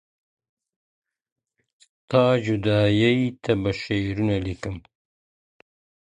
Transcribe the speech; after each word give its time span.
ستا 1.81 2.23
جدايۍ 2.45 3.19
ته 3.43 3.51
به 3.61 3.71
شعرونه 3.81 4.37
ليکم_ 4.45 4.75